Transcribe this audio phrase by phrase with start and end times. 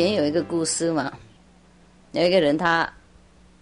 [0.00, 1.12] 以前有一个故事嘛，
[2.12, 2.90] 有一个人他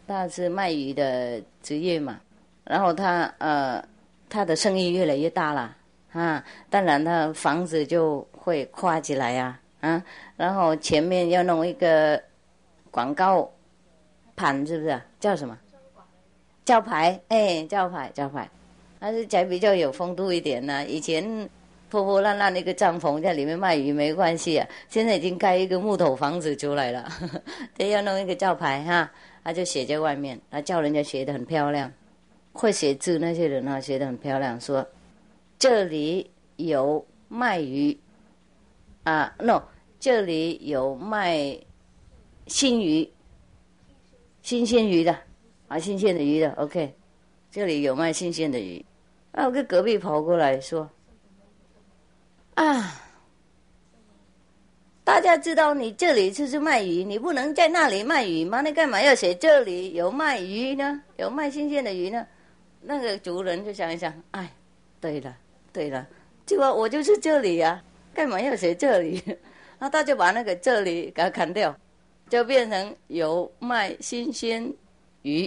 [0.07, 2.21] 他是卖鱼的职业嘛，
[2.63, 3.85] 然后他呃
[4.29, 5.77] 他的生意越来越大了
[6.13, 10.01] 啊，当然他房子就会跨起来呀啊，
[10.37, 12.23] 然后前面要弄一个
[12.89, 13.51] 广告
[14.37, 15.59] 盘，是不是叫什么？
[16.65, 18.49] 招牌，哎，招牌，招牌，
[19.01, 20.87] 还是才比较有风度一点呢。
[20.87, 21.51] 以前。
[21.91, 24.69] 破破烂烂的一个帐篷，在里面卖鱼没关系啊。
[24.89, 27.09] 现在已经盖一个木头房子出来了，
[27.77, 29.11] 得要弄一个招牌哈，
[29.43, 31.91] 他就写在外面，他叫人家写的很漂亮，
[32.53, 34.87] 会写字那些人啊，写的很漂亮，说
[35.59, 37.99] 这里有卖鱼
[39.05, 39.63] 啊，no，
[39.99, 41.59] 这里有卖
[42.47, 43.11] 新鱼，
[44.43, 45.17] 新鲜鱼的
[45.69, 46.95] 啊，新鲜的鱼的，OK，
[47.51, 48.85] 这里有卖新鲜的鱼，
[49.33, 50.89] 啊，我跟隔壁跑过来说。
[52.59, 52.93] 啊！
[55.05, 58.61] 大家知道你这里就是卖鱼，你不能在那里卖鱼吗？
[58.61, 61.01] 那干嘛要写这里有卖鱼呢？
[61.19, 62.27] 有卖新鲜的鱼呢？
[62.81, 64.53] 那个主人就想一想，哎，
[65.01, 65.37] 对了，
[65.73, 66.05] 对了，
[66.47, 67.81] 就我就是这里呀，
[68.13, 69.23] 干嘛要写这里？
[69.79, 71.73] 那他就把那个这里给它砍掉，
[72.29, 74.69] 就变成有卖新鲜
[75.23, 75.47] 鱼，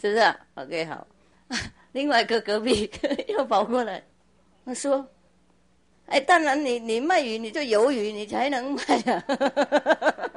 [0.00, 1.06] 是不是？OK，好。
[1.92, 2.90] 另外一个隔壁
[3.28, 4.02] 又跑过来，
[4.66, 5.06] 他说。
[6.12, 9.24] 哎，当然，你你卖鱼，你就有鱼，你才能卖啊！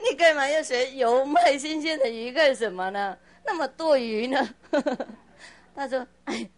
[0.00, 3.14] 你干嘛要学有卖新鲜的鱼干什么呢？
[3.44, 4.48] 那么多鱼呢？
[5.76, 6.48] 他说：“哎，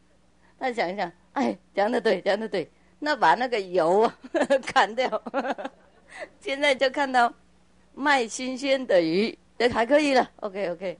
[0.57, 2.71] 他想一想，哎，讲的对，讲的对，
[3.01, 4.09] 那把那个油
[4.65, 5.21] 砍掉，
[6.39, 7.35] 现在就看到
[7.95, 10.31] 卖新鲜的鱼，这还可以了。
[10.37, 10.97] OK，OK，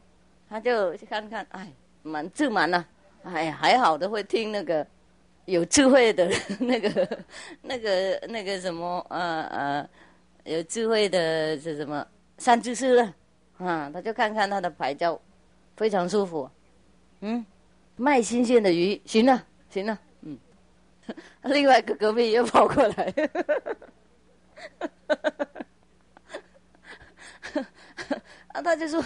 [0.49, 1.73] 他就去看看，哎，
[2.03, 2.85] 满自满了，
[3.23, 4.85] 哎，还好的会听那个。”
[5.47, 7.19] 有智慧的那个、
[7.61, 9.89] 那个、那个什么呃呃，
[10.45, 12.07] 有智慧的是什么
[12.39, 13.15] 三知识了
[13.59, 13.91] 啊？
[13.93, 15.21] 他就看看他的牌照，
[15.77, 16.51] 非常舒服，
[17.21, 17.45] 嗯，
[17.97, 20.39] 卖新鲜的鱼，行了，行了，嗯。
[21.45, 23.13] 另外一个隔壁又跑过来，
[28.49, 29.05] 啊，他就说：“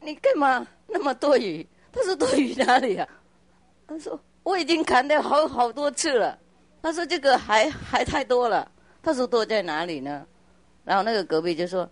[0.00, 3.08] 你干嘛那么多鱼？”他说：“多鱼哪里啊？”
[3.88, 4.20] 他说。
[4.48, 6.38] 我已经砍掉好好多次了，
[6.80, 8.66] 他说这个还还太多了，
[9.02, 10.26] 他说多在哪里呢？
[10.86, 11.86] 然后那个隔壁就说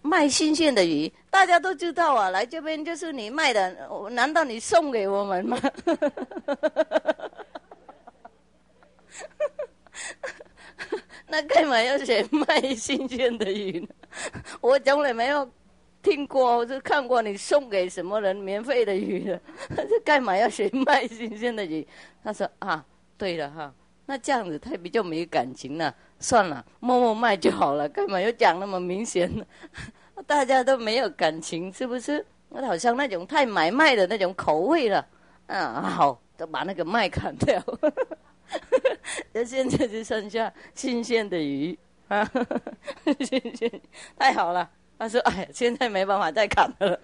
[0.00, 5.58] 卖新鲜的鱼，大家都知道啊，来这边就是你卖的，难道你送给我们吗？
[11.26, 13.88] 那干嘛要写卖新鲜的鱼呢？
[14.60, 15.50] 我从来没有。
[16.06, 19.40] 听过，我就看过你送给什么人免费的鱼的，
[19.74, 21.84] 这干嘛要学卖新鲜的鱼？
[22.22, 22.84] 他说啊，
[23.18, 23.74] 对了哈，
[24.06, 29.44] 那这样子他比较没感情了，算了，默默卖就好了，干嘛要讲那么明显呢？
[30.28, 32.24] 大家都没有感情，是不是？
[32.50, 35.04] 那好像那种太买卖的那种口味了。
[35.48, 37.60] 啊，好，就把那个卖砍掉，
[39.32, 42.24] 那 现在就剩下新鲜的鱼啊，
[43.20, 43.68] 新鲜，
[44.16, 44.70] 太好了。
[44.98, 46.98] 他说：“哎，现在没办法再砍了。”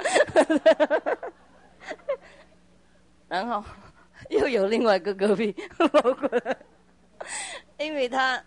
[3.29, 3.65] 然后
[4.31, 6.57] 又有另外一个隔壁 跑过来，
[7.79, 8.43] 因为他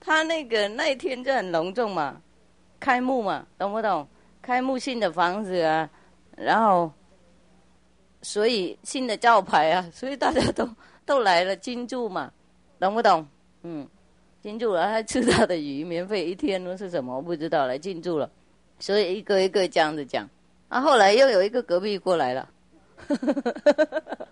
[0.00, 2.20] 他那个那一天就很隆重嘛，
[2.80, 4.06] 开幕嘛，懂不懂？
[4.42, 5.88] 开幕新的房子啊，
[6.36, 6.92] 然后
[8.22, 10.68] 所以新的招牌啊，所以大家都
[11.06, 12.32] 都来了金柱嘛，
[12.78, 13.26] 懂不懂？
[13.62, 13.88] 嗯，
[14.40, 17.20] 金柱了，还吃他的鱼，免费一天都是什么？
[17.22, 18.30] 不知道，来进驻了。
[18.78, 20.28] 所以一个一个这样子讲，
[20.68, 22.48] 啊，后来又有一个隔壁过来了，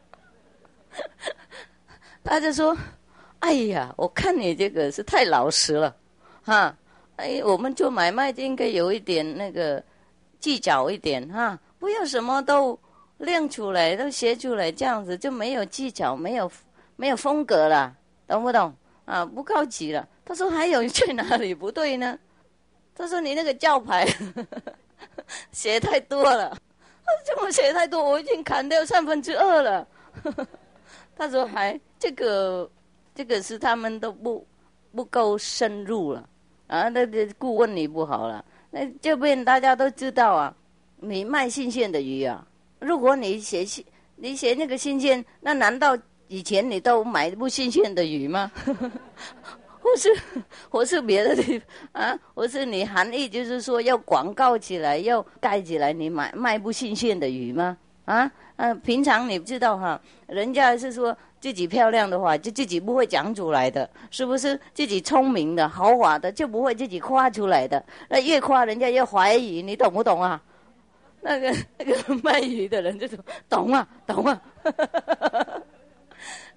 [2.23, 2.76] 他就说
[3.41, 5.94] ：“哎呀，我看你这个是太老实了，
[6.43, 6.76] 哈，
[7.17, 9.82] 哎，我们做买卖就应该有一点那个
[10.41, 12.79] 计较一点哈，不要什么都
[13.19, 16.50] 亮出来，都写出来，这样子就没有技巧，没有
[16.96, 17.94] 没有风格了，
[18.26, 18.75] 懂不懂？
[19.05, 22.19] 啊，不高级了。”他说：“还有去哪里不对呢？”
[22.94, 24.06] 他说：“你那个教牌
[25.50, 26.50] 写太多了，
[27.05, 28.02] 他这么写太多？
[28.02, 29.87] 我已经砍掉三分之二了。
[31.17, 32.70] ”他说：“还这个，
[33.14, 34.46] 这个是他们都不
[34.94, 36.29] 不够深入了
[36.69, 36.88] 啊！
[36.88, 38.44] 那个顾问你不好了。
[38.70, 40.55] 那这边大家都知道啊，
[40.96, 42.46] 你卖新鲜的鱼啊。
[42.79, 43.85] 如果你写新，
[44.17, 45.99] 你写那个新鲜，那难道
[46.29, 48.50] 以前你都买不新鲜的鱼吗？”
[49.84, 50.08] 或是，
[50.70, 52.19] 或是别的地方啊？
[52.34, 57.76] 或是你含义就是说要广告起来，要盖起来，你买卖不新鲜的鱼吗？
[58.06, 64.58] 啊，呃，平常你知道哈，人家是说自己漂亮的话，就自己不会讲出来的，是不是？
[64.72, 67.84] 自己聪明的、豪华的，就不会自己夸出来的。
[68.08, 70.40] 那越夸人家越怀疑，你懂不懂啊？
[71.20, 74.40] 那个 那个卖鱼的人就说：“懂啊，懂啊。”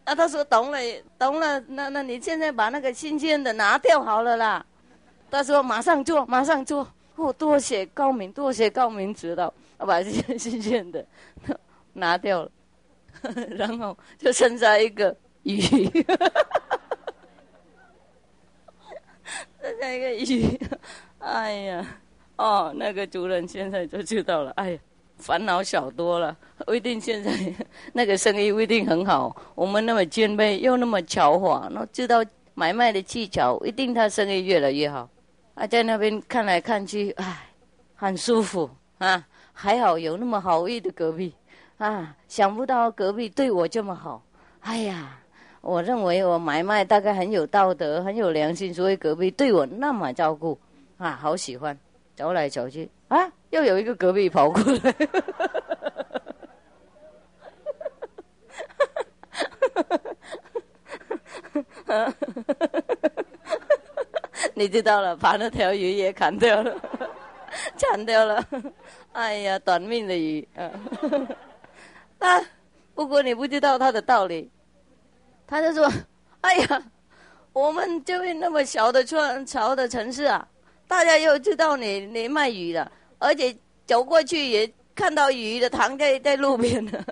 [0.07, 0.79] 那他说：“懂了，
[1.19, 4.65] 懂了。”那那你现在把那个新鲜的拿掉好了啦。
[5.29, 6.87] 他说：“马上做，马上做。”
[7.17, 9.53] 哦，多谢高明，多谢高明指导。
[9.77, 11.05] 我把这些新鲜的
[11.91, 12.51] 拿掉了，
[13.51, 15.13] 然后就剩下一个
[15.43, 15.59] 鱼，
[19.61, 20.57] 剩下一个鱼。
[21.19, 21.85] 哎呀，
[22.37, 24.51] 哦，那个主人现在就知道了。
[24.51, 24.79] 哎呀，
[25.17, 26.35] 烦恼小多了。
[26.65, 27.31] 不 一定现在
[27.93, 29.35] 那个生意不一定很好。
[29.55, 32.23] 我们那么谦卑又那么狡猾，那知道
[32.53, 35.07] 买卖的技巧，一定他生意越来越好。
[35.53, 37.47] 啊，在那边看来看去，哎，
[37.95, 39.25] 很舒服啊。
[39.53, 41.33] 还好有那么好意的隔壁，
[41.79, 44.21] 啊，想不到隔壁对我这么好。
[44.59, 45.19] 哎呀，
[45.61, 50.59] 我认为我买卖大概很有道德，很有良心，所以隔壁对我那么照顾，
[50.97, 51.75] 啊，好喜欢。
[52.17, 54.93] 走来走去，啊，又有一个隔壁跑过来，
[64.55, 66.75] 你知道了，把那条鱼也砍掉了。
[67.79, 68.43] 砍掉了，
[69.13, 70.45] 哎呀，短命的鱼
[72.19, 72.41] 啊！
[72.93, 74.51] 不过你不知道他的道理，
[75.47, 75.89] 他就说
[76.41, 76.83] ：“哎呀，
[77.53, 80.45] 我们这边那么小的村、小的城市啊，
[80.87, 82.89] 大家又知道你你卖鱼的，
[83.19, 83.55] 而且
[83.85, 87.03] 走过去也看到鱼的躺在 在路边的，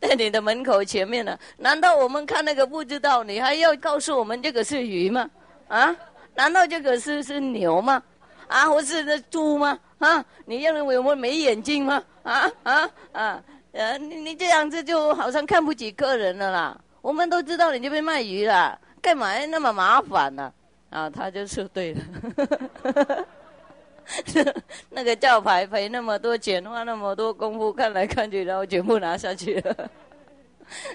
[0.00, 1.36] 在你的门口前面呢。
[1.56, 3.24] 难道我们看那个不知道？
[3.24, 5.28] 你还要告诉我们这个是鱼吗？
[5.68, 5.94] 啊？
[6.34, 8.02] 难道这个是是牛吗？”
[8.46, 9.78] 啊，我是那猪吗？
[9.98, 12.02] 啊，你认为我们没眼睛吗？
[12.22, 13.42] 啊啊啊！
[13.72, 16.80] 呃，你你这样子就好像看不起客人了啦。
[17.02, 20.52] 我们都知道你这边卖鱼了，干嘛那么麻烦呢？
[20.90, 23.26] 啊他就说对了。
[24.90, 29.90] 那个教牌赔那么多钱，花那么多功夫，看来看去，然后全部拿下去了。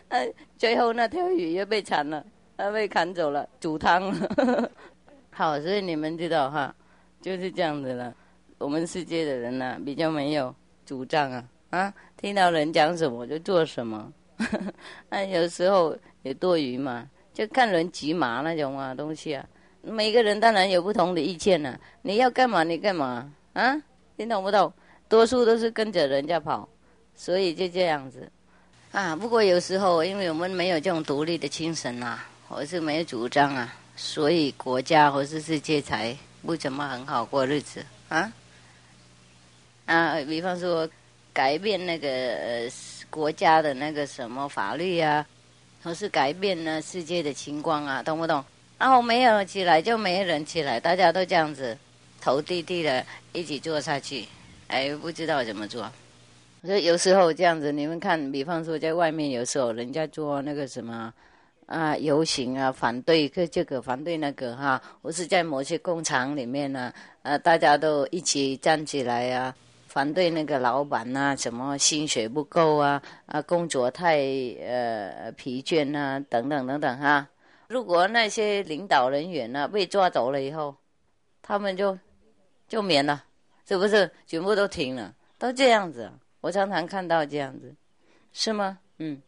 [0.10, 2.26] 那， 最后那条鱼又被铲了，
[2.58, 4.72] 他，被砍走了，煮汤了。
[5.30, 6.74] 好，所以你们知道哈。
[7.22, 8.14] 就是这样子了，
[8.58, 10.54] 我们世界的人呢比较没有
[10.86, 14.12] 主张啊啊，听到人讲什么就做什么，
[15.10, 19.46] 那有时候也多余嘛，就看人急马那种啊东西啊，
[19.84, 23.76] 每个人当然有不同的意见呢，你要干嘛你干嘛啊，
[24.18, 24.74] 听懂不懂？
[25.08, 26.68] 多数都是跟着人家跑，
[27.16, 28.32] 所以就这样子
[28.92, 29.16] 啊。
[29.16, 36.18] 不过有时候因为我们没有这种独立的精神啊，或是没有主张啊，所以国家或是世界才。
[36.46, 38.30] 不怎么很好过日子啊
[39.86, 40.16] 啊！
[40.28, 40.86] 比方说，
[41.32, 42.70] 改变那个
[43.10, 45.26] 国家的那个什么法律啊，
[45.82, 48.44] 或是改变呢世界的情况啊，懂不懂？
[48.84, 51.78] 然后没有起来就没人起来，大家都这样子
[52.20, 54.26] 头低低的一起坐下去，
[54.68, 55.90] 哎，不知道怎么做。
[56.66, 61.14] 所以有时候这样子，你们看，比方说在外面，有时候人家做那个什么。
[61.66, 69.56] 啊，游行啊，反对个这个，反对那个哈，或是在某些工厂里面呢，呃，大家都一起站起来啊，
[69.88, 77.26] 反对那个老板呐，什么薪水不够啊，啊，工作太呃疲倦啊，等等等等哈。
[77.74, 80.76] 如果那些领导人员呢被抓走了以后，
[81.42, 81.98] 他们就
[82.68, 83.24] 就免了，
[83.68, 84.08] 是不是？
[84.28, 86.12] 全部都停了，都这样子。
[86.40, 87.74] 我常常看到这样子，
[88.32, 88.78] 是吗？
[89.00, 89.20] 嗯。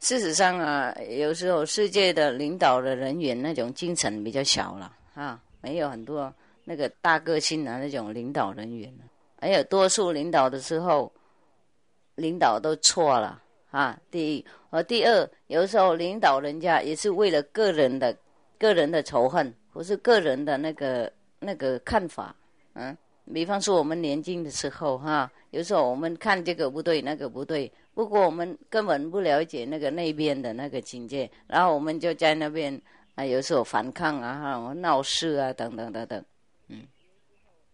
[0.00, 6.34] 事实上啊，有时候世界的领导的人员那种精神比较小了啊，没有很多
[6.64, 8.92] 那个大个性的那种领导人员
[9.38, 11.12] 还有多数领导的时候，
[12.16, 13.40] 领导都错了
[13.74, 13.98] 啊。
[14.10, 18.16] 第一和第二，有时候领导人家也是为了个人的
[18.58, 22.34] 个人的仇恨，或是个人的那个那个看法，
[22.74, 22.96] 嗯。
[23.32, 27.72] 比方说我们年轻的时候哈，有时候我们看这个不对，那个不对。
[27.94, 32.78] 不过我们根本不了解那个那边的那个境界，然后我们就在那边
[33.14, 36.22] 啊，有时候反抗啊，哈，闹事啊，等等等等，
[36.68, 36.82] 嗯，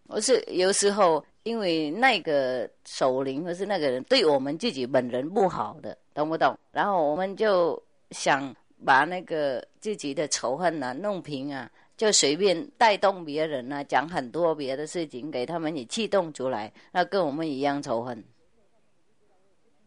[0.07, 6.57] 我是有时候因为那个守灵或是那个人对我们自己本人不好的，懂不懂？
[6.71, 8.55] 然后我们就想
[8.85, 18.23] 把那个自己的仇恨啊弄平啊，就随便带动别人啊，讲很多别的事情给他们也气动出来，那跟我们一样仇恨。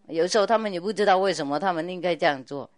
[0.08, 2.70] 有时候他们也不知道为什么他们应该这样做，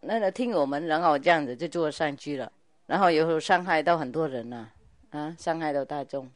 [0.00, 2.50] 那个听我们，然后这样子就做上去了，
[2.86, 4.68] 然后有时候伤害到很多人呐，
[5.10, 6.30] 啊，伤害到大众。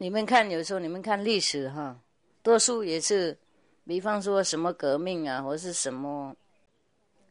[0.00, 1.96] 你们看，有时候你们看历史哈，
[2.40, 3.36] 多数也是
[3.84, 6.32] 比方说什么革命啊，或是什么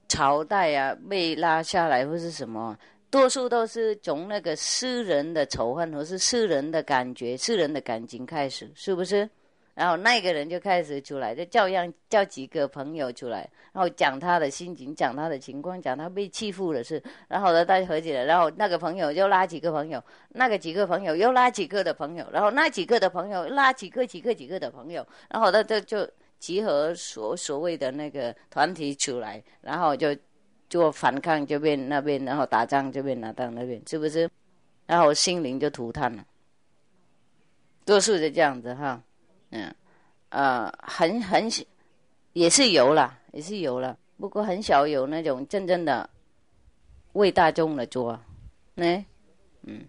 [0.09, 2.77] 朝代啊被拉下来，或是什么，
[3.09, 9.29] 多数都是从那个私人的仇恨，或是私人的感觉、私人的感情开始，是不是？
[9.77, 16.99] 然后那个人就开始出来，就照样叫几个朋友出来，然后讲他的心情，讲他的情况，讲他被欺负的事。
[17.27, 30.09] 然后呢，大家合起来，然后那个朋友又拉几个朋友，那个几个朋友又拉几个的朋友，然后那几个的朋友拉几个几个几个的朋友，然后他这就集合所所谓的那个团体出来，然后就
[30.71, 34.27] 做反抗，就变那边，然后打仗就变拿到那边，是不是？
[34.87, 36.25] 然后心灵就涂炭了，
[37.85, 39.03] 多数是这样子哈。
[39.49, 39.73] 嗯，
[40.29, 41.49] 呃，很很
[42.33, 46.09] 也是有了，也是有了，不过很少有那种真正的
[47.13, 48.19] 为大众的做，
[48.75, 49.05] 呢，
[49.63, 49.85] 嗯，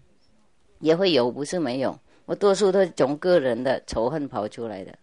[0.79, 1.97] 也会有，不是没有。
[2.25, 4.97] 我多数都从个人的仇恨跑出来的。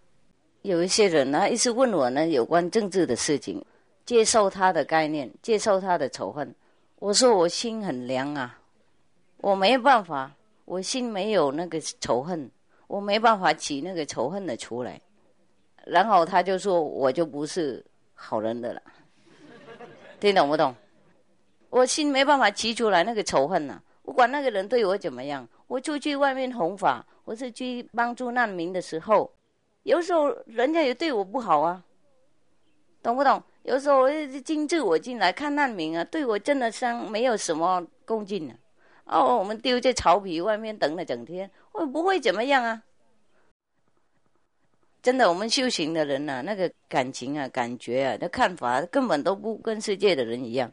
[0.62, 3.64] 有一些人呢，一直问我呢有关政治的事情，
[4.04, 6.54] 接受他的概念，接受他的仇恨。
[6.98, 8.58] 我说我心很凉啊，
[9.38, 10.34] 我没办法，
[10.64, 12.50] 我心没有那个仇恨。
[12.86, 15.00] 我没办法起那个仇恨的出来，
[15.84, 18.82] 然后他就说我就不是好人的了，
[20.20, 20.74] 听懂不懂？
[21.70, 29.30] 我心没办法起出来那个仇恨呐，不管那个人对我怎么样，我出去外面弘法，我是去帮助难民的时候，
[29.82, 31.84] 有时候人家也对我不好啊，
[33.02, 33.42] 懂不懂？
[33.64, 34.08] 有时候
[34.44, 38.56] 精致我进来看难民啊，对我真的像没有什么恭敬啊。
[39.06, 42.82] 哦，我们丢在草皮外面等了整天，我不会怎么样啊！
[45.00, 50.70] 真的，我们修行的人呐，那个感情啊、感觉啊、那看法根本都不跟世界的人一样。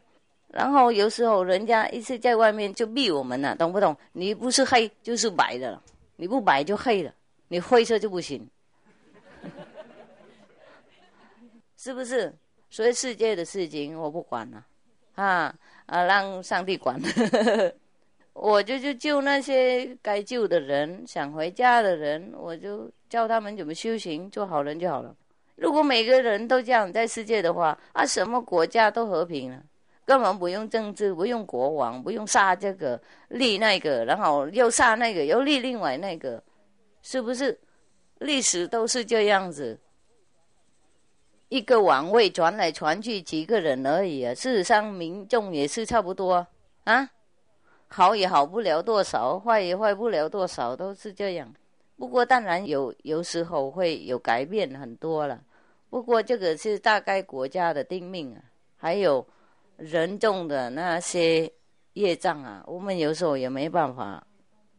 [0.48, 3.96] 然后有时候人家一直在外面就逼我们呐，懂不懂？
[4.12, 5.80] 你不是黑就是白的，
[6.16, 7.14] 你不白就黑了，
[7.46, 8.44] 你灰色就不行，
[11.76, 12.34] 是不是？
[12.70, 14.66] 所以世界的事情我不管了，
[15.14, 15.54] 啊
[15.86, 17.00] 啊，让上帝管。
[18.34, 25.14] 我就就救那些该救的人，想回家的人，我就教他们怎么修行，做好人就好了。
[25.56, 29.62] 如果每个人都这样在世界的话，啊，什么国家都和平了，
[30.04, 36.42] 根本不用政治，不用国王，不用杀这个立那个，然后又杀那个，又立另外那个，
[37.02, 37.58] 是不是？
[38.18, 39.78] 历史都是这样子，
[41.48, 44.34] 一个王位传来传去几个人而已啊。
[44.34, 46.46] 事实上，民众也是差不多
[46.84, 47.08] 啊。
[47.94, 51.54] 好也好不了多少，坏也坏不了多少，都是这样。
[51.96, 55.40] 不过当然有有时候会有改变很多了。
[55.90, 58.42] 不过这个是大概国家的定命啊，
[58.76, 59.24] 还有
[59.76, 61.48] 人种的那些
[61.92, 64.26] 业障啊，我们有时候也没办法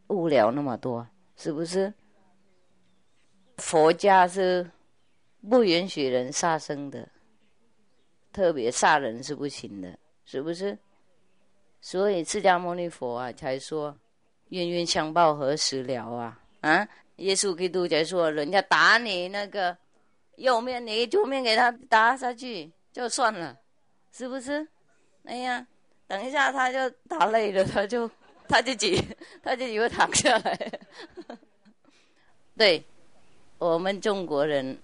[0.08, 1.06] 悟了那么多，
[1.36, 1.90] 是不是？
[3.56, 4.70] 佛家是
[5.48, 7.08] 不允许人杀生的，
[8.30, 10.76] 特别杀人是不行的，是不是？
[11.86, 13.96] 所以释迦牟尼佛啊，才说
[14.48, 16.36] 冤冤相报何时了啊？
[16.62, 16.88] 啊，
[17.18, 19.76] 耶稣基督才说，人家打你那个
[20.34, 23.56] 右面，你左面给他打下去就算了，
[24.10, 24.66] 是不是？
[25.26, 25.64] 哎呀，
[26.08, 28.10] 等一下他就打累了，他就
[28.48, 29.00] 他自己
[29.40, 30.58] 他自己会躺下来。
[32.58, 32.82] 对，
[33.58, 34.76] 我们中国人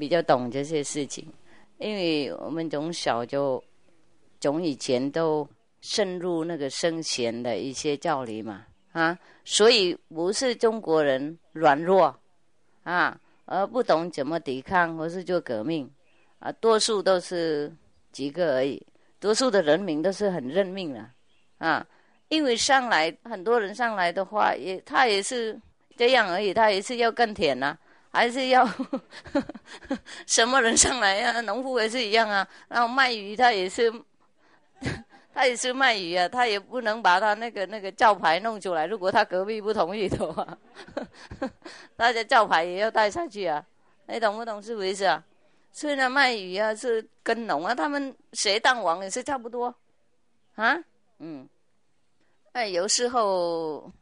[0.00, 1.30] 比较懂这些事情，
[1.76, 3.62] 因为我们从小就
[4.40, 5.46] 从以前都。
[5.80, 12.18] 渗入那个圣贤的一些教理嘛，啊，所以不是中国人软弱，
[12.82, 15.88] 啊，而不懂怎么抵抗或是做革命，
[16.38, 17.72] 啊，多数都是
[18.10, 18.84] 几个而已，
[19.20, 21.08] 多数的人民都是很认命的，
[21.58, 21.86] 啊，
[22.28, 25.60] 因为上来很多人上来的话，也他也是
[25.96, 27.78] 这样而已，他也是要耕田呐，
[28.10, 28.68] 还是要
[30.26, 31.40] 什么人上来呀？
[31.42, 33.92] 农夫也是一样啊，然后卖鱼他也是。
[35.36, 38.86] 他也是卖鱼啊，他也不能把他那个那个招牌弄出来。
[38.86, 40.56] 如果他隔壁不同意的话，
[41.94, 43.62] 大家招牌也要带上去啊。
[44.06, 45.22] 你懂不懂是不是啊？
[45.72, 49.66] 所以呢，卖鱼啊是跟农啊，他们谁当王也是差不多
[50.54, 50.74] 啊。
[51.18, 51.46] 嗯，
[52.52, 53.92] 哎，有时候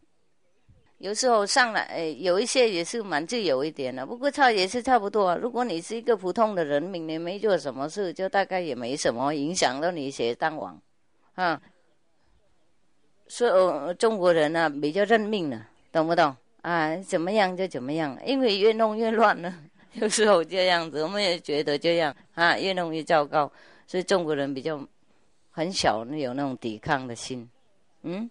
[0.99, 5.35] 有时候上来，哎，有一些也是蛮自由一点的，不过差也是差不多。
[5.39, 10.81] 如果你是一个普通的人民，你没做什么事，就大概也没什么影响到你谁当王。
[11.35, 11.61] 啊，
[13.27, 13.47] 所
[13.91, 16.35] 以中国人呢比较认命呢，懂不懂？
[16.63, 19.55] 啊，怎么样就怎么样，因为越弄越乱呢。
[19.95, 23.51] 有时候这样子，我们也觉得这样啊，越弄越糟糕。
[23.87, 24.81] 所以中国人比较
[25.51, 27.49] 很小有那种抵抗的心，
[28.03, 28.29] 嗯，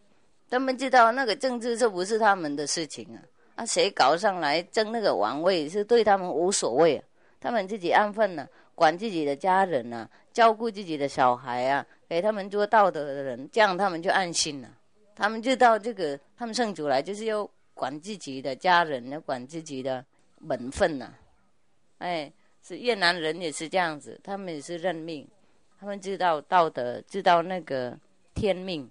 [0.50, 3.22] 他们知道那个政治这不是他们的事情啊，
[3.56, 7.04] 啊，谁搞上来争那个王位是对他们无所谓啊。
[7.40, 14.70] 他们自己安分呢，管自己的家人啊，照顾自己的小孩啊，给他们做道德的人，这样他们就安心了。
[15.16, 20.04] 他们知道这个，他们圣主来就是要管自己的家人，要管自己的
[20.48, 21.14] 本分呐。
[22.00, 22.32] 哎，
[22.64, 25.28] 是越南人也是这样子，他们也是认命，
[25.80, 27.98] 他们知道道德，知道那个
[28.34, 28.90] 天命，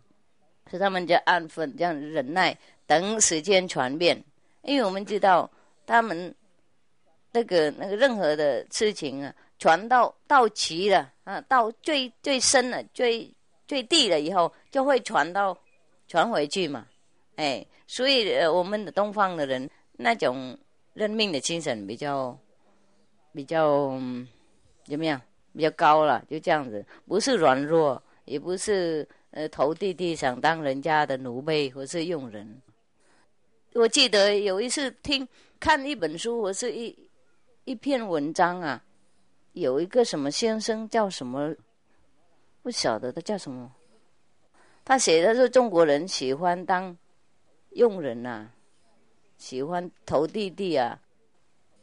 [0.71, 4.23] 所以他们就安分，这样忍耐，等时间传遍。
[4.63, 5.51] 因为我们知道
[5.85, 6.35] 他们。
[7.35, 13.33] 那个那个任何的事情啊，传到到齐了啊，到最最深了、最
[13.69, 15.57] 最地了以后，就会传到
[16.09, 16.85] 传回去嘛。
[17.37, 20.59] 哎，所以呃，我们的东方的人那种
[20.95, 22.37] 认命的精神比较
[23.33, 23.91] 比较
[24.83, 25.23] 怎么样？
[25.53, 32.61] 比较高了，就这样子，不是软弱，也不是呃投地地想当人家的奴婢或是佣人。
[33.75, 35.29] 我记得有一次听
[35.61, 36.99] 看一本书，我是一。
[37.65, 38.83] 一篇文章啊，
[39.53, 41.55] 有一个什么先生叫什么，
[42.63, 43.71] 不晓得他叫什么。
[44.85, 46.97] 他写的是中国人喜欢当
[47.71, 48.49] 佣人呐，
[49.37, 50.99] 喜欢投弟弟啊。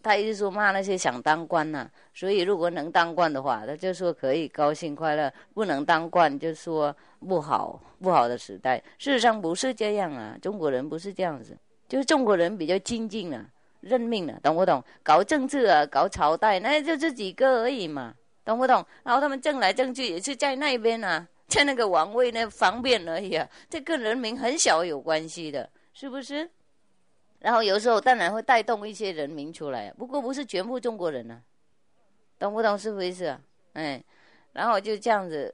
[0.01, 8.81] 他一直说骂那些想当官呐，所以如果能当官的话，他就说可以高兴快乐；不能当官，就说不好不好的时代。
[8.97, 11.57] 事实上不是这样啊，中国人不是这样子，
[11.87, 13.45] 就是中国人比较精进啊。
[13.81, 14.83] 任命了，懂不懂？
[15.01, 18.85] 搞政治啊，搞朝代，那就这几个而已嘛，懂不懂？
[19.03, 26.49] 然后他们争来争去，也是在那边啊， 在那个王位那方便而已啊，这跟人民很小有关系的，是不是？
[27.39, 31.41] 然后有时候当然会带动一些人民出来，不过不是全部中国人呢，
[32.37, 32.77] 懂不懂？
[32.77, 33.25] 是不是？
[33.25, 33.41] 啊
[33.73, 34.03] 哎，
[34.53, 35.53] 然后就这样子，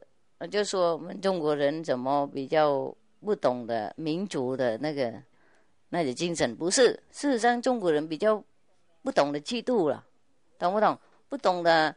[0.50, 2.92] 就说我们中国人怎么比较
[3.24, 5.14] 不懂得民族的那个。
[5.96, 8.44] 那些精神不是，事实上中国人比较
[9.02, 10.04] 不懂得嫉妒了，
[10.60, 11.00] 懂不懂？
[11.30, 11.96] 不懂得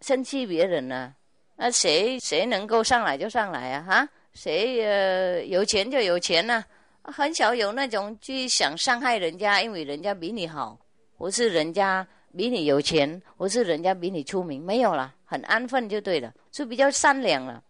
[0.00, 1.14] 生气别人呢？
[1.56, 3.82] 那谁谁能够上来就上来啊？
[3.88, 6.62] 哈，谁呃有钱就有钱呢？
[7.02, 10.78] 很少有那种去想伤害人家，因为人家比你好，
[11.16, 12.06] 或是人家
[12.36, 17.62] 比你有钱，或是人家比你出名，没有了，很安分就对了，是比较善良了。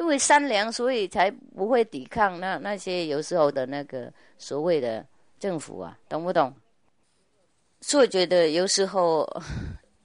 [0.00, 5.06] 因为善良，所以才不会抵抗那那些有时候的那个所谓的
[5.38, 6.54] 政府啊，懂不懂？
[7.82, 9.28] 所以觉得有时候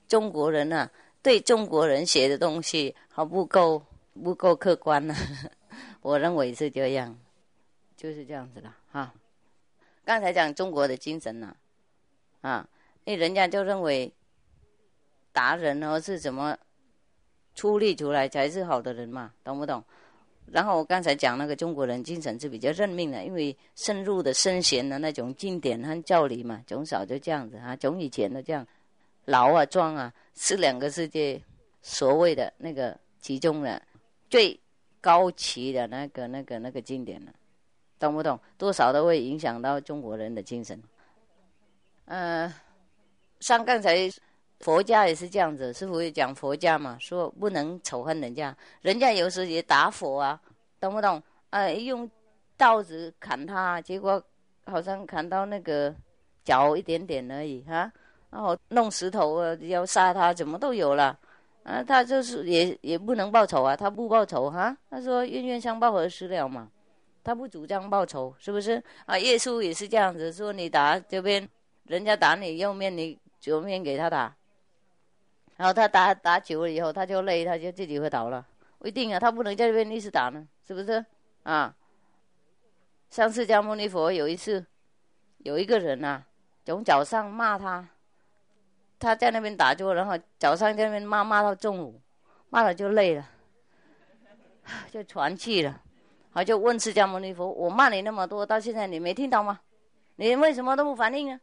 [0.05, 0.91] 中国人啊，
[1.23, 3.81] 对中国人写的东西还不够
[4.21, 5.15] 不够客观呢。
[6.01, 7.17] 我认为是这样，
[7.95, 9.13] 就是这样子了哈。
[10.03, 11.55] 刚才讲中国的精神呢，
[12.41, 12.67] 啊，
[13.05, 14.11] 那人家就认为
[15.31, 16.57] 达人哦是怎么？
[17.55, 19.83] 出力出来才是好的人嘛，懂不懂？
[20.51, 28.67] 然后我刚才讲那个中国人精神是比较认命的，因为深入的圣贤的那种经典和教理嘛，从小就这样子啊，从以前的这样，
[29.25, 31.41] 老啊庄啊是两个世界
[31.81, 33.81] 所谓的那个其中的
[34.29, 34.59] 最
[35.01, 37.33] 高级的那个那个那个经典了，
[37.97, 38.39] 懂不懂？
[38.57, 40.79] 多少都会影响到中国人的精神。
[42.05, 42.53] 嗯，
[43.39, 44.07] 像刚才。
[44.61, 50.41] 佛家也是这样子，师傅也讲佛家嘛，说不能仇恨人家，人家有时也打佛啊，
[50.79, 51.21] 懂不懂？
[51.49, 52.09] 呃，用
[52.57, 54.21] 刀子砍他，结果
[54.65, 55.93] 好像砍到那个
[56.43, 57.91] 脚一点点而已哈，
[58.29, 61.17] 然后弄石头啊，要杀他，怎么都有了，
[61.63, 66.71] 啊，他就是也也不能报仇啊，他不报仇哈，他说冤冤相报何时了嘛，
[67.23, 68.81] 他不主张报仇，是不是？
[69.05, 71.47] 啊，耶稣也是这样子，说你打这边，
[71.83, 74.33] 人家打你右面，你左面给他打。
[75.57, 78.45] 然后他打打久了以后，他就累，他就自己会倒了。
[78.77, 81.03] 不一定啊，他不能在这边一直打呢，是不是？
[81.43, 81.73] 啊，
[83.09, 84.65] 上次迦牟尼佛有一次，
[85.39, 86.23] 有一个人呐，
[86.65, 87.87] 从早上骂他，
[88.99, 92.01] 他在那边打坐，然后早上在那边骂骂到中午，
[92.49, 93.29] 骂了就累了，
[94.91, 95.81] 就喘气了，
[96.33, 99.61] 他就问释迦牟尼佛：“我骂你那么多，到现在你没听到吗？
[100.17, 101.39] 你为什么都不反应啊？”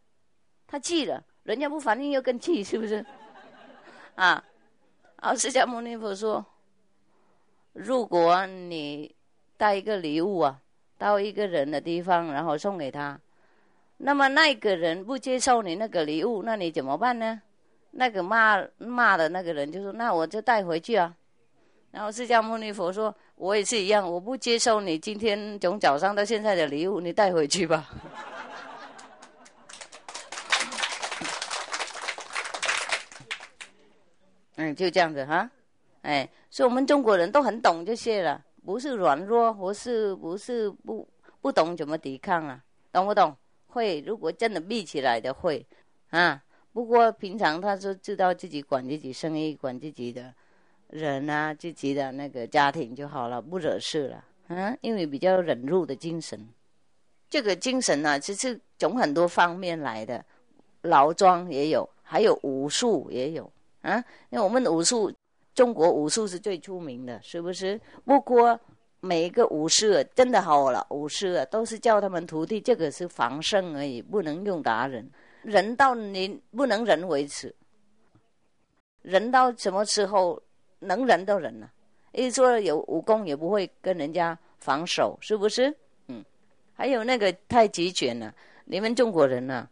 [0.68, 3.05] 他气了，人家不反应又更气，是不是？
[4.14, 4.44] 啊，
[5.16, 5.35] 啊！
[5.35, 6.44] 释迦牟尼佛说
[7.72, 9.14] ：“如果你
[9.57, 10.61] 带一个礼物啊，
[10.98, 13.18] 到一个人的地方，然后送给他，
[13.96, 17.40] 那么那个人不接受你那个礼物，那你怎么办呢？
[17.92, 21.14] 那个骂骂的那个人就说：‘那我就带回去啊。’
[21.92, 27.88] 然后释迦牟尼佛说：‘我也是一样，我不接受你今天从早上到现在的礼物，你带回去吧。’”
[34.75, 35.51] 就这样子哈，
[36.03, 41.09] 哎，所以我们中国人都很懂这些了，不是软弱，不是不是不
[41.41, 43.37] 不懂怎么抵抗啊，懂不懂？
[43.69, 45.67] 会，如果真的密起来的会，
[46.11, 50.33] 啊，不过平常他就知道自己管自己生意，管自己的
[50.89, 54.25] 人啊，自己的那个家庭就好了，不惹事了。
[54.49, 56.47] 嗯，因为比较忍辱的精神，
[57.31, 60.23] 这个精神呢，其实从很多方面来的，
[60.83, 63.51] 劳庄也有，还有武术也有
[63.83, 64.03] 啊。
[64.31, 65.12] 因为我们武术，
[65.55, 67.81] 中国武术是最出名的，是不是？
[68.05, 68.59] 不过
[69.01, 75.11] 每一个武士真的好了，武士都是教他们徒弟，这个是防身而已，不能用打人。
[75.42, 77.53] 人到你不能人为止，
[79.03, 80.40] 人到什么时候
[80.79, 81.68] 能人都人了。
[82.12, 85.75] 一说有武功也不会跟人家防守，是不是？
[86.07, 86.25] 嗯，
[86.75, 88.33] 还有那个太极拳呢，
[88.66, 89.68] 你们中国人呢，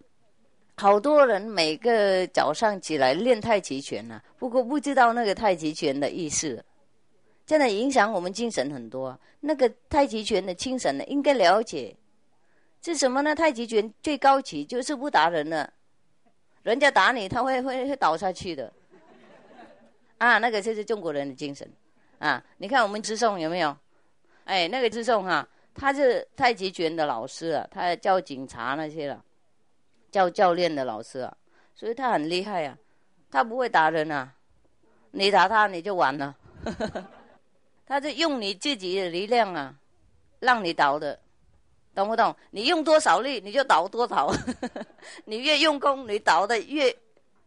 [0.80, 6.64] 好多人每个早上起来练太极拳呢，不过不知道那个太极拳的意思，
[7.44, 9.20] 真的影响我们精神很多。
[9.40, 11.94] 那个太极拳的精神呢，应该了解，
[12.80, 13.34] 是什么呢？
[13.34, 15.70] 太极拳最高级就是不打人了，
[16.62, 18.72] 人家打你他会会会倒下去的，
[20.16, 21.70] 啊，那个就是中国人的精神。
[22.20, 23.76] 啊，你看我们知颂有没有？
[24.46, 29.22] 哎，那个知颂哈，他是太极拳的老师啊，他教警察那些了，
[30.10, 31.36] 教教练的老师啊，
[31.74, 32.76] 所以他很厉害啊，
[33.30, 34.32] 他不会打人啊，
[35.12, 36.36] 你打他你就完了，
[37.86, 39.74] 他就用你自己的力量啊，
[40.40, 41.18] 让你倒的，
[41.94, 42.34] 懂不懂？
[42.50, 44.32] 你用多少力你就倒多少，
[45.26, 46.94] 你越用功你倒的越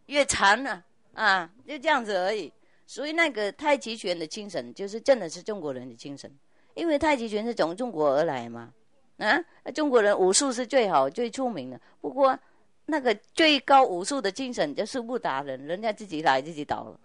[0.07, 2.51] 越残啊，啊，就这样子而已。
[2.85, 6.29] 所以那个太极拳的精神，就是真的是中国人的精神，
[6.75, 8.71] 因为太极拳是从中国而来嘛，
[9.17, 9.39] 啊，
[9.73, 11.79] 中国人武术是最好最出名的。
[12.01, 12.37] 不过
[12.85, 16.99] 那个最高武术的精神就是不打人，人家自己来自己倒了，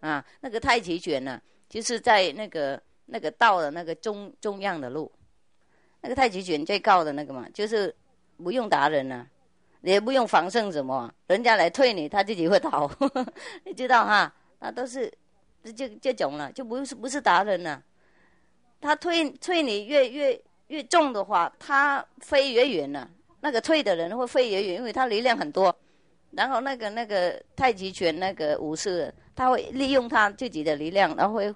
[0.00, 5.10] 啊，那个太极拳呢，就是在那个那个道的那个中中央的路，
[6.00, 7.94] 那个太极拳最高的那个嘛，就是
[8.36, 9.26] 不用打人了，
[9.82, 12.90] 也不用防胜什么，人家来推你，他自己会倒，
[13.64, 14.32] 你知道哈？
[14.60, 15.12] 那都是。
[15.74, 17.82] 就这种了，就不是不是达人了。
[18.80, 23.10] 他推推你越越越重的话，他飞越远了。
[23.40, 25.74] 那个退的人会飞也远，因为他力量很多。
[26.32, 31.54] 然后那个那个太极拳那个武士，他会利用他自己的力量，然后会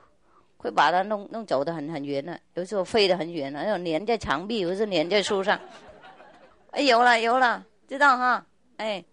[0.56, 2.38] 会把他弄弄走的很很远了。
[2.54, 5.58] 有时候飞得很远了，然后粘在墙壁，或是粘在树上。
[6.70, 8.46] 哎，有了有了，知道哈？
[8.76, 9.04] 哎，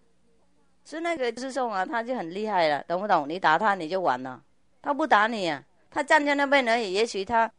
[0.84, 3.28] 是那个师兄啊，他就很厉害了，懂不懂？
[3.28, 4.40] 你打他你就完了。
[4.80, 6.92] 他不打你啊，他站在那边而已。
[6.92, 7.50] 也许他，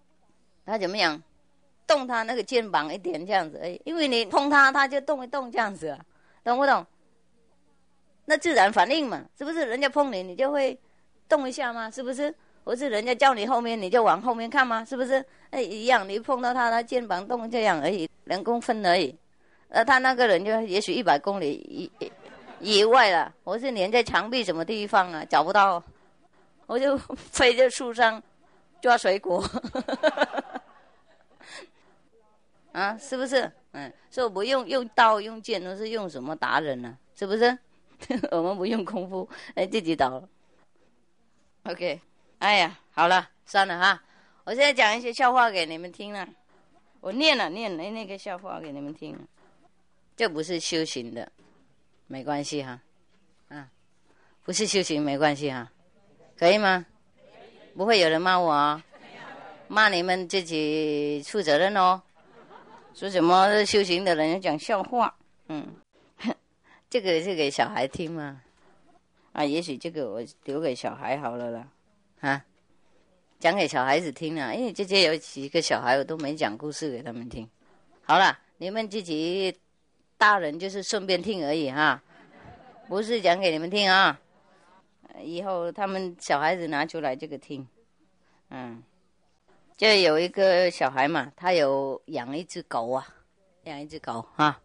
[0.65, 1.21] 他怎么样，
[1.89, 3.81] 动他那个肩膀一点这样子而已。
[3.83, 5.99] 因为你碰他，他就动一动这样子，啊
[6.43, 6.85] 懂不懂？
[8.25, 9.65] 那自然反应嘛，是不是？
[9.65, 10.79] 人家碰你，你就会
[11.27, 11.89] 动一下吗？
[11.89, 12.33] 是不是？
[12.63, 14.85] 不是人家叫你后面，你就往后面看吗？
[14.85, 15.25] 是不是？
[15.49, 19.17] 哎，一样，你碰到他，他肩膀动这样而已，两公分而已。
[19.69, 21.53] 那，他那个人就也许一百公里
[21.99, 22.11] 以
[22.59, 25.83] 以外了，我是粘在墙壁什么地方啊，找不到。
[26.67, 28.21] 我就飞在树上
[28.79, 29.43] 抓水果，
[32.79, 33.51] 啊，是不是？
[33.71, 36.97] 嗯，所以不用用刀用剑，都是用什么打人呢？
[37.15, 37.57] 是不是？
[38.31, 40.29] 我们不用功夫，哎，自己倒了。
[41.63, 41.99] OK，
[42.39, 44.01] 哎呀，好了，算了哈。
[44.45, 46.27] 我现在讲一些笑话给你们听了，
[47.01, 49.19] 我念了念了那个笑话给你们听，
[50.15, 51.29] 这不是修行的，
[52.07, 52.79] 没关系哈，
[53.49, 53.69] 啊，
[54.43, 55.69] 不是修行没关系哈。
[56.37, 56.85] 可以吗？
[57.75, 58.83] 不会有人骂我啊？
[59.67, 62.01] 骂你们自己负责任哦。
[62.99, 65.15] 说什么修行的人讲笑话？
[65.47, 65.65] 嗯，
[66.89, 68.41] 这个是给小孩听吗？
[69.31, 71.67] 啊，也许这个我留给小孩好了啦。
[72.19, 72.45] 啊，
[73.39, 77.49] 讲给小孩子听啊，因为这些有几个小孩，我都没讲故事给他们听。
[78.01, 79.57] 好了，你们自己
[80.17, 82.03] 大人就是顺便听而已哈，
[82.89, 84.19] 不是讲给你们听啊。
[85.23, 87.65] 以后他们小孩子拿出来这个听，
[88.49, 88.83] 嗯，
[89.79, 93.07] 就有一个小孩嘛，他有养一只狗啊，
[93.63, 94.59] 养一只狗啊，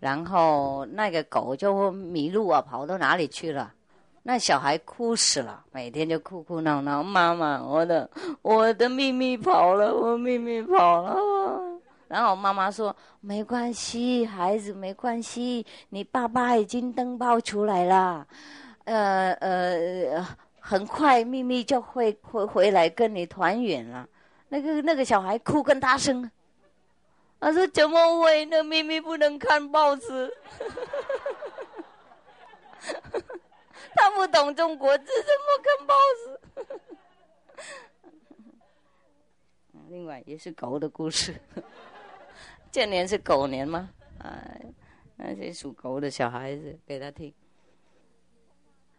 [0.00, 3.72] 然后那个狗就迷路啊，跑到哪里去了？
[4.24, 8.10] 那小孩哭死了，每天就哭哭闹闹，妈妈，我的
[8.42, 11.16] 我的秘密跑了，我秘密跑了。
[12.08, 18.26] 然后妈妈说没关系，孩子没关系，你爸爸已经登报出来了。
[18.82, 20.26] 呃呃，
[20.58, 24.08] 很快秘密就会会回来跟你团圆了。
[24.48, 26.30] 那个那个小孩哭更大声，
[27.40, 28.44] 他说：“怎么会？
[28.46, 30.32] 那咪咪不能看报纸。
[33.94, 36.38] ”他不懂中国字，怎么看报纸？
[39.90, 41.34] 另外也是狗的故事。
[42.70, 43.90] 这年是狗年吗？
[44.18, 44.38] 啊，
[45.16, 47.32] 那些属狗的小孩子给他听。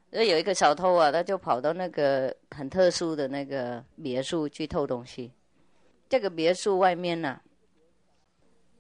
[0.10, 5.32] 那有一个小偷啊，他就跑到那个很特殊的那个别墅去偷东西。
[6.10, 7.40] 这个别墅外面呢，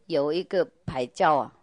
[0.05, 1.53] 有一个牌照啊，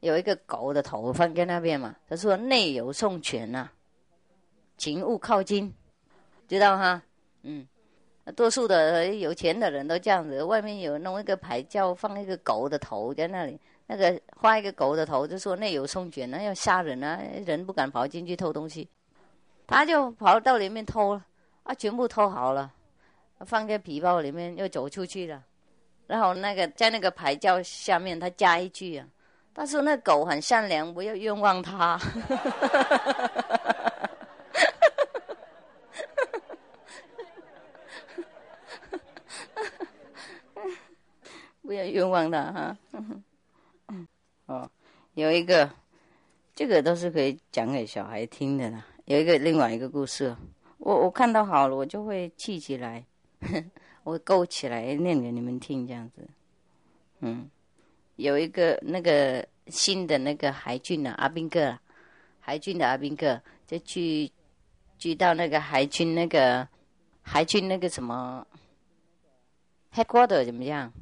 [0.00, 1.96] 有一个狗的头放在那边嘛。
[2.08, 3.70] 他说内有送权呐，
[4.76, 5.72] 请勿靠近，
[6.46, 7.02] 知道哈？
[7.42, 7.66] 嗯，
[8.36, 18.88] 多数的有钱的人都这样子，外面有弄一个牌照，放一个狗的头在那里，那个画一个狗的头，就说内有送权那要吓人啊，人不敢跑进去偷东西。
[19.66, 21.24] 他就跑到里面偷了，
[21.62, 22.72] 啊，全部偷好了，
[23.46, 25.44] 放在皮包里面，又走出去了。
[26.06, 29.06] 然后那个在那个牌照下面，他加一句啊
[29.54, 31.98] ：“他说那狗很善良，不要冤枉它。
[41.60, 42.76] ”不要冤枉他哈。
[44.46, 44.70] 哦，
[45.12, 45.70] 有一个，
[46.54, 48.86] 这个都是可以讲给小孩听的啦。
[49.04, 50.34] 有一个另外一个故事，
[50.78, 53.04] 我我看到好了，我就会记起来，
[54.04, 56.26] 我勾起来念给你们听，这样子。
[57.20, 57.48] 嗯，
[58.16, 61.78] 有一个那个新的那个海军的阿兵哥，
[62.40, 64.30] 海军的阿兵哥就去
[64.98, 66.66] 去到那个海军那个
[67.22, 68.46] 海军那个什么
[69.92, 70.92] headquarter 怎么样？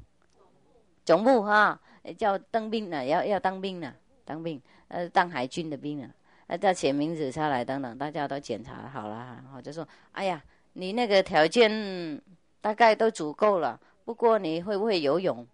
[1.05, 1.81] 总部哈，
[2.19, 3.95] 叫当兵的，要要当兵的，
[4.25, 6.11] 当兵呃当海军的兵啊。
[6.49, 10.41] 那叫写名字下来等等，大家都检查好了，然后就说：“哎呀，
[10.79, 12.21] 你那个条件
[12.61, 15.47] 大概都足够了，不过你会不会游泳？”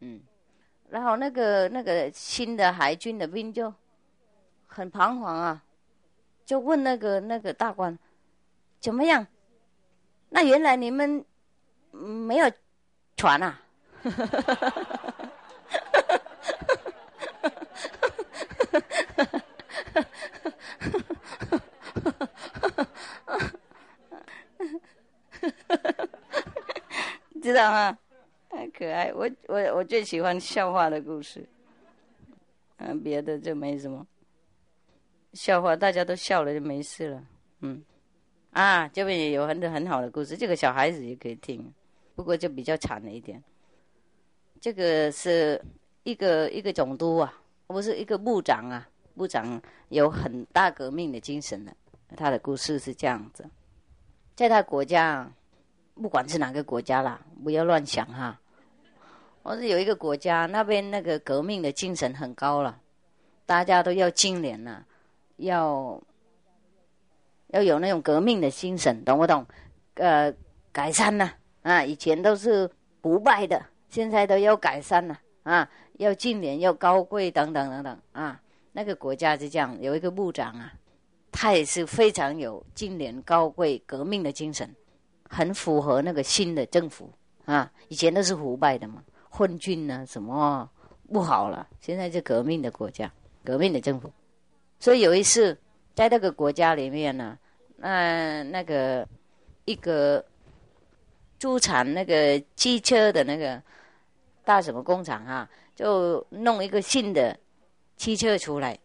[0.00, 0.20] 嗯，
[0.88, 3.74] 然后那个那个新的海军的兵就
[4.68, 5.64] 很彷徨啊，
[6.46, 7.98] 就问那个那个大官
[8.78, 9.26] ：“怎么样？
[10.28, 11.24] 那原来你们
[11.90, 12.48] 没有
[13.16, 13.60] 船啊？”
[27.40, 27.98] 知道吗？
[28.50, 31.46] 太可爱，我我我最喜欢笑话的故事。
[32.78, 34.06] 嗯，别的就没什么。
[35.34, 37.22] 笑话大家都笑了就没事了。
[37.60, 37.82] 嗯，
[38.52, 41.70] 啊，这边也有很多很好的故事，这个小孩子也可以听，
[42.14, 43.42] 不过就比较惨了一点。
[44.60, 45.62] 这个是
[46.04, 51.76] 一个一个总督啊，不是一个部长啊，部长有很大革命的精神的。
[52.16, 53.44] 他的故事是这样子，
[54.34, 55.30] 在他国家。
[56.00, 58.38] 不管是哪个国家啦，不要乱想哈。
[59.42, 62.78] 我是有一个国家，那边那个革命的精神很高了，
[63.46, 64.84] 大家都要清廉呐，
[65.36, 66.00] 要
[67.48, 69.46] 要有那种革命的精神，懂不懂？
[69.94, 70.32] 呃，
[70.70, 71.32] 改善呐，
[71.62, 78.40] 啊，以前都是不败的，现在都要改善了啊，要清廉，要高贵，等等等等啊。
[78.72, 80.72] 那个国家是这样，有一个部长啊，
[81.32, 84.68] 他也是非常有清廉、高贵、革命的精神。
[85.28, 87.12] 很符合那个新的政府
[87.44, 90.68] 啊，以前都是腐败的嘛，混军呢什么
[91.12, 91.68] 不好了。
[91.80, 93.12] 现在是革命的国家，
[93.44, 94.10] 革命的政府。
[94.80, 95.56] 所以有一次
[95.94, 97.38] 在那个国家里面呢，
[97.76, 99.06] 那那个
[99.64, 100.24] 一个
[101.38, 103.62] 驻产那个汽车的那个
[104.44, 107.38] 大什么工厂啊，就弄一个新的
[107.96, 108.78] 汽车出来，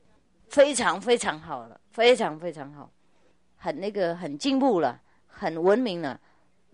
[0.49, 2.89] 非常非常好了，非常非常好，
[3.55, 6.19] 很那个很进步了，很文明了。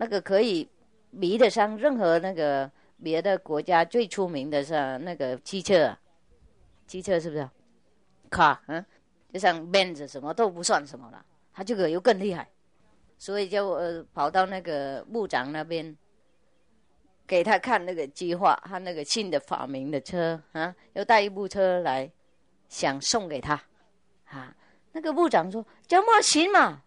[0.00, 0.66] 那个可以
[1.20, 2.70] 比得上任何那个
[3.02, 5.94] 别的国家最出名的是那个汽车，
[6.86, 7.46] 汽车是不是？
[8.30, 8.82] 卡，嗯，
[9.30, 12.48] 就像 Benz 什么都不算什么了，他这个又更厉害，
[13.18, 15.94] 所以就呃跑到那个部长那边，
[17.26, 22.10] 给他看那个计划，他那个新的发明的车啊，要带一部车来，
[22.70, 23.60] 想送给他，
[24.30, 24.56] 啊，
[24.92, 26.84] 那个部长说怎么行嘛？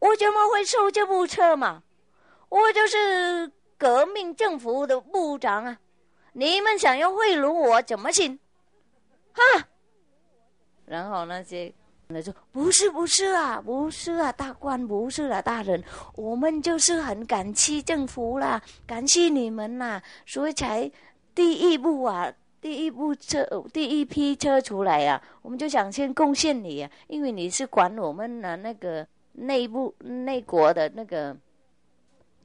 [0.00, 1.82] 我怎么会收这部车嘛？
[2.52, 5.78] 我就是革命政府的部长啊！
[6.34, 8.38] 你们想要贿赂我怎么行？
[9.32, 9.66] 哈！
[10.84, 11.72] 然后那些
[12.08, 15.82] 人说：“不是，不是啊，不是啊，大官不是啊，大人，
[16.14, 20.92] 我们就是很感激政府啦，感谢你们呐，所以才
[21.34, 31.34] 第一步啊，第一部车，第一批车出来呀，我们就想先贡献你呀，因为你是管我们的那个内部内国的那个。”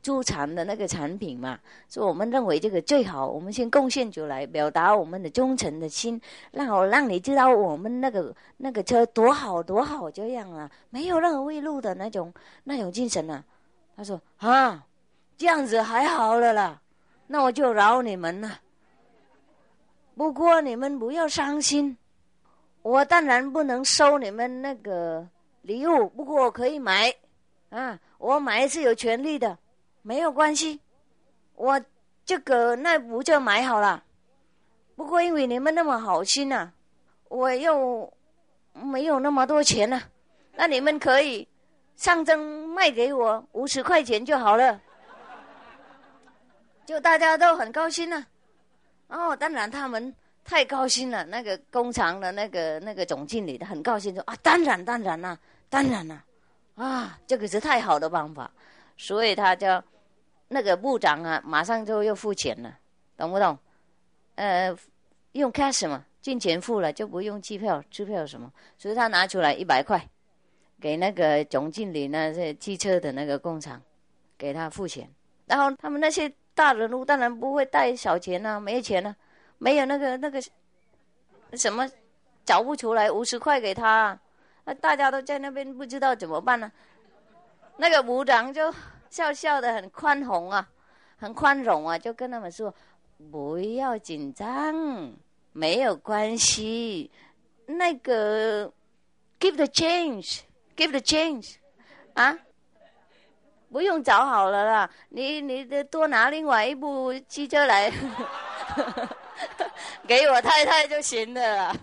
[0.07, 13.43] 出产的那个产品嘛，所以我们认为这个最好，我们先贡献出来，表达我们的忠诚的心，让我让你知道我们那个那个车多好多好这样啊，没有任何贿赂的那种那种精神啊。
[13.97, 14.81] 他说啊，
[15.35, 16.81] 这样子还好了啦，
[17.27, 18.61] 那我就饶你们了。
[20.15, 21.97] 不过你们不要伤心，
[22.81, 25.27] 我当然不能收你们那个
[25.63, 27.13] 礼物，不过我可以买，
[27.71, 29.57] 啊，我买是有权利的，
[30.07, 30.79] 没有关系，
[31.55, 31.81] 我
[32.23, 34.01] 这个那不就买好了。
[34.95, 36.71] 不过因为你们那么好心呐，
[37.27, 38.09] 我又
[38.71, 40.01] 没有那么多钱呢，
[40.55, 41.45] 那你们可以
[41.97, 44.79] 象征卖给我五十块钱就好了，
[46.85, 48.25] 就大家都很高兴了。
[49.09, 50.15] 哦，当然他们
[50.45, 55.37] 太高兴了，那个工厂的那个那个总经理的很高兴说啊，当然当然啦，
[55.69, 56.23] 当然啦，
[56.75, 58.49] 啊，这个是太好的办法，
[58.95, 59.83] 所以他叫
[60.49, 62.77] 那个部长啊，马上就又付钱了，
[63.17, 63.57] 懂不懂？
[64.35, 64.75] 呃，
[65.33, 70.01] 用 cash 嘛，进钱付了就不用机票、支票什么，所以他拿出来一百块，
[70.79, 73.81] 给那个总经理呢，这汽车的那个工厂，
[74.37, 75.09] 给他付钱。
[75.45, 79.15] 然后他们那些大人物当然不会带小钱呐，没钱呐，
[79.57, 80.41] 没有那个那个
[81.53, 81.89] 什么
[82.45, 84.17] 找不出来五十块给他，
[84.65, 86.71] 那大家都在那边不知道怎么办呢。
[87.77, 88.73] 那个部长就
[89.09, 90.69] 笑笑的，很宽宏啊，
[91.17, 92.73] 很宽容啊，就跟他们说。
[93.31, 95.11] 不要紧张，
[95.51, 97.09] 没有关系。
[97.65, 98.71] 那个
[99.39, 101.55] ，give the change，give the change，
[102.13, 102.37] 啊，
[103.71, 104.87] 不用找好了啦。
[105.09, 107.91] 你你得多拿另外一部汽车来，
[110.07, 111.75] 给我太太就行了。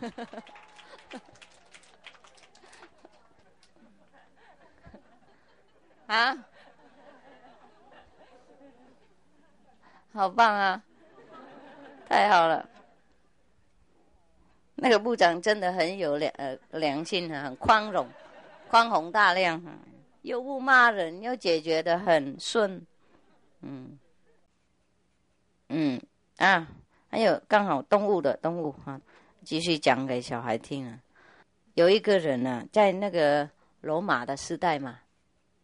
[6.07, 6.39] 啊，
[10.15, 10.81] 好棒啊！
[12.09, 12.69] 太好了，
[14.77, 18.07] 那个部长真的很有良呃良心啊，很宽容，
[18.71, 19.61] 宽宏大量，
[20.23, 22.87] 又不骂人，又解决的很顺，
[23.63, 23.99] 嗯
[25.71, 26.01] 嗯
[26.37, 26.69] 啊，
[27.11, 29.01] 还有刚好动物的动物哈，
[29.43, 30.97] 继续讲给小孩听啊。
[31.75, 33.51] 有一个人呢，在那个
[33.81, 35.01] 罗马的时代嘛，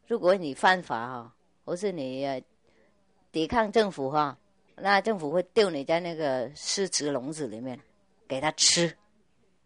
[0.09, 1.33] 如果你犯法哈，
[1.65, 2.43] 或是你
[3.31, 4.37] 抵抗政府哈。
[4.83, 7.79] 那政府会丢你在那个狮子笼子里面，
[8.27, 8.97] 给他吃，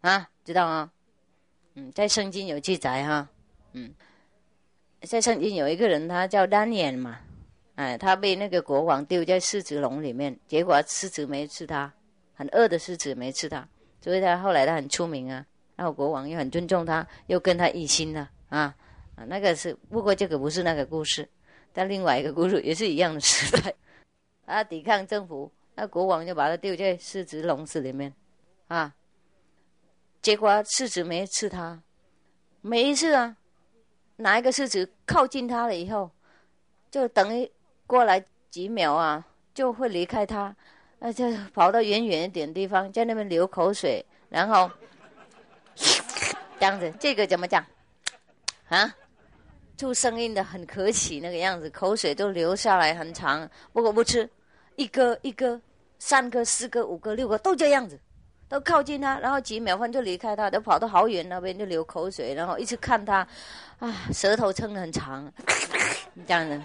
[0.00, 0.90] 啊，知道吗？
[1.74, 3.28] 嗯，在圣经有记载哈，
[3.72, 3.92] 嗯，
[5.02, 7.18] 在圣经有一个人，他叫丹眼嘛，
[7.74, 11.92] 哎，他被那个国王丢在狮子笼里面，结果狮子没吃他，
[12.34, 13.68] 很饿的狮子没吃他，
[14.00, 18.74] 所以他后来他很出名啊，然后国王又很尊重他，又跟他一心了啊，
[19.16, 21.28] 啊，那个是不过这个不是那个故事，
[21.72, 23.74] 但另外一个故事也是一样的时代。
[24.46, 28.12] 他抵抗政府，那国王就把他丢在狮子笼子里面，
[28.68, 28.94] 啊，
[30.20, 31.82] 结果狮子没吃他，
[32.60, 33.36] 每一次啊，
[34.16, 36.10] 哪一个狮子靠近他了以后，
[36.90, 37.50] 就等于
[37.86, 40.54] 过来几秒啊，就会离开他，
[40.98, 44.70] 那就跑到远远一点地方，在那边流口水，然后
[46.60, 47.64] 这样子，这个怎么讲？
[48.68, 48.94] 啊？
[49.84, 53.46] 出声音的很可喜那个样子，口水都流下来很长。
[53.70, 54.26] 不过不吃，
[54.76, 55.60] 一个一个，
[55.98, 58.00] 三个、四个、五个、六个都这样子，
[58.48, 63.28] 都靠近他，然后几秒分就离开他，都跑到好远那边就流口水，然后一直看他，
[63.78, 65.30] 啊，舌头撑得很长，
[66.26, 66.58] 这样子，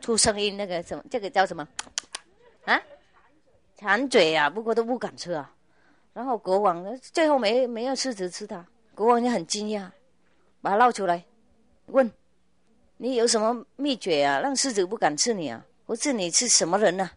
[0.00, 1.66] 出声音那个什么，这个叫什么？
[2.66, 2.80] 啊，
[3.74, 4.48] 馋嘴啊！
[4.48, 5.52] 不过都不敢吃啊。
[6.12, 9.90] 然后国王最后没没有狮子吃他，国王就很惊讶，
[10.60, 11.24] 把他捞出来。
[11.86, 12.10] 问，
[12.96, 14.40] 你有什么秘诀啊？
[14.40, 15.64] 让狮子不敢吃你啊？
[15.84, 17.10] 不是你是什么人呢？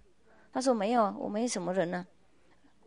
[0.51, 2.05] 他说没有，啊我没什么人呢。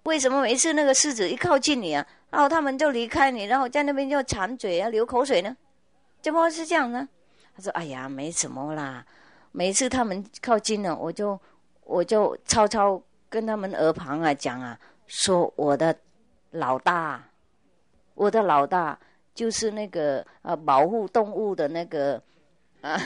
[0.05, 5.57] 为什么每次那个狮子一靠近你啊，然后他们就离开你，然后在那边就馋嘴啊，流口水呢？
[6.21, 7.09] 怎么是这样呢？
[7.55, 9.05] 他说：哎呀，没什么啦。
[9.53, 11.41] 每次他们靠近了，我就
[11.85, 15.97] 我就悄悄跟他们耳旁啊讲啊，说我的
[16.51, 17.23] 老大，
[18.15, 18.99] 我的老大。
[19.39, 22.21] 就是那个呃，保护动物的那个
[22.81, 23.01] 啊，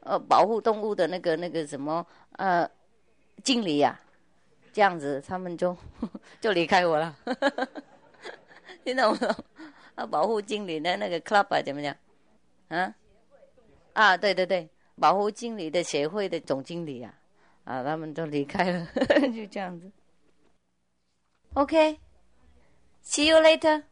[0.00, 2.68] 呃，保护动物的那个那个什么呃，
[3.44, 3.96] 经理呀，
[4.72, 5.76] 这样子他们就
[6.42, 7.14] 就离开我了，
[8.82, 9.32] 听懂不懂？
[9.94, 11.96] 啊，保护经理的那个 club 啊，怎么讲？
[12.66, 12.92] 啊？
[13.92, 17.14] 啊，对对对，保护经理的协会的总经理呀，
[17.62, 18.84] 啊，他们都离开了，
[19.32, 19.88] 就这样子。
[21.54, 23.84] OK，see you later。